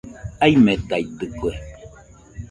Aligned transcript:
Aimetaitɨkue 0.45 1.49